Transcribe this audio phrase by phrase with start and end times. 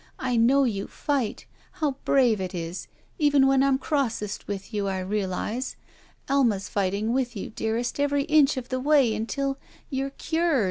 [0.17, 1.45] I know your fight.
[1.73, 2.87] How brave it is.
[3.19, 5.75] Even when I'm Grossest with you, I realize.
[6.27, 9.59] Alma's fighting with you dearest every inch of the way until—
[9.91, 10.59] you're cured!